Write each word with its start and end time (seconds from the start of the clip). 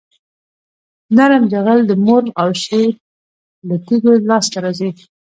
نرم 1.17 1.43
جغل 1.51 1.79
د 1.87 1.91
مورم 2.05 2.29
او 2.41 2.47
شیل 2.63 2.91
له 3.67 3.75
تیږو 3.85 4.11
لاسته 4.29 4.57
راځي 4.63 4.89